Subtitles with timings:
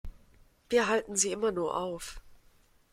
[0.69, 2.21] Wir halten Sie immer nur auf.